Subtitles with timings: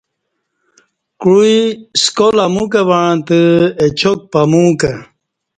[1.21, 1.57] کوعی
[2.03, 3.39] سکال اموکں وعتہ
[3.85, 4.95] اچا ک پمو کں